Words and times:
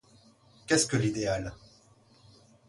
Qu’est-ce 0.65 0.87
que 0.87 0.97
l’idéal? 0.97 1.53